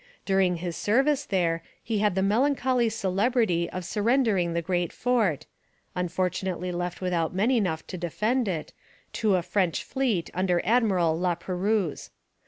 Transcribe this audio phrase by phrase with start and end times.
[0.25, 5.45] During his service there he had the melancholy celebrity of surrendering the great fort
[5.93, 8.73] (unfortunately left without men enough to defend it)
[9.13, 12.09] to a French fleet under Admiral La Pérouse.